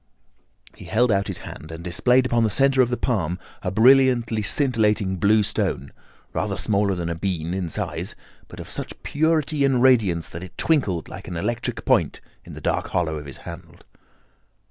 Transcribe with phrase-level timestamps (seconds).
[0.75, 4.41] He held out his hand and displayed upon the centre of the palm a brilliantly
[4.41, 5.93] scintillating blue stone,
[6.33, 8.15] rather smaller than a bean in size,
[8.47, 12.61] but of such purity and radiance that it twinkled like an electric point in the
[12.61, 13.85] dark hollow of his hand.